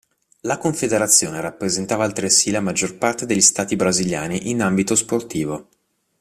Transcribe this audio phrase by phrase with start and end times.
[0.47, 5.69] La Confederazione rappresentava altresì la maggior parte degli Stati brasiliani in ambito sportivo.